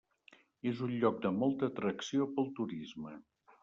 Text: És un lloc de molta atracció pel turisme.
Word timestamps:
És 0.71 0.81
un 0.87 0.95
lloc 1.03 1.21
de 1.27 1.33
molta 1.43 1.71
atracció 1.75 2.31
pel 2.35 2.53
turisme. 2.63 3.19